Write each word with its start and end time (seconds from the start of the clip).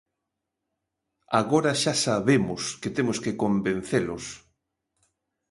Agora 1.41 1.71
xa 1.81 1.93
sabemos 2.05 2.61
que 2.81 2.93
temos 2.97 3.17
que 3.23 3.37
convencelos. 3.43 4.25